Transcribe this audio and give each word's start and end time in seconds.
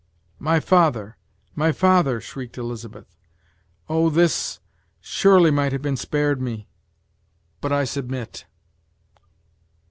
"My 0.39 0.59
father! 0.59 1.15
my 1.53 1.71
father!" 1.71 2.19
shrieked 2.19 2.57
Elizabeth 2.57 3.15
"Oh! 3.87 4.09
this 4.09 4.59
surely 4.99 5.51
might 5.51 5.73
have 5.73 5.83
been 5.83 5.95
spared 5.95 6.41
me 6.41 6.67
but 7.61 7.71
I 7.71 7.83
submit." 7.83 8.47